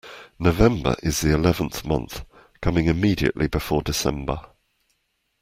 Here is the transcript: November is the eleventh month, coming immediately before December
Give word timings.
November 0.39 0.95
is 1.03 1.21
the 1.21 1.31
eleventh 1.31 1.85
month, 1.85 2.25
coming 2.59 2.87
immediately 2.87 3.47
before 3.47 3.83
December 3.83 4.39